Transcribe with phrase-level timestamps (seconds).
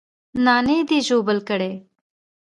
[0.43, 1.73] نانى دې ژوبل کړى.